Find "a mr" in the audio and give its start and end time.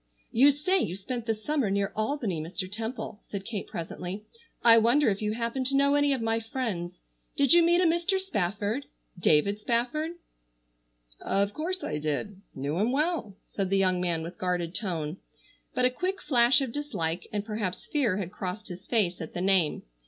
7.81-8.19